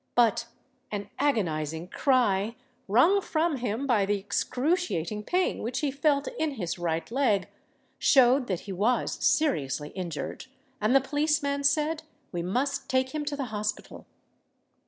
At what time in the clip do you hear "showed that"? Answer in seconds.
7.99-8.61